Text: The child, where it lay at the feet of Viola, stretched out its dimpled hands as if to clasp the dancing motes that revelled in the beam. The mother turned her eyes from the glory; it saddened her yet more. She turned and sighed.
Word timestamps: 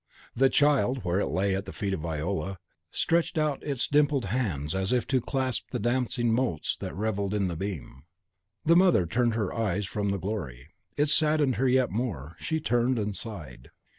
The 0.35 0.49
child, 0.49 1.03
where 1.03 1.19
it 1.19 1.27
lay 1.27 1.53
at 1.55 1.65
the 1.65 1.71
feet 1.71 1.93
of 1.93 1.99
Viola, 1.99 2.57
stretched 2.89 3.37
out 3.37 3.61
its 3.61 3.87
dimpled 3.87 4.25
hands 4.25 4.73
as 4.73 4.91
if 4.91 5.05
to 5.05 5.21
clasp 5.21 5.65
the 5.69 5.77
dancing 5.77 6.33
motes 6.33 6.75
that 6.77 6.95
revelled 6.95 7.35
in 7.35 7.49
the 7.49 7.55
beam. 7.55 8.05
The 8.65 8.75
mother 8.75 9.05
turned 9.05 9.35
her 9.35 9.53
eyes 9.53 9.85
from 9.85 10.09
the 10.09 10.17
glory; 10.17 10.69
it 10.97 11.09
saddened 11.09 11.57
her 11.57 11.67
yet 11.67 11.91
more. 11.91 12.35
She 12.39 12.59
turned 12.59 12.97
and 12.97 13.15
sighed. 13.15 13.69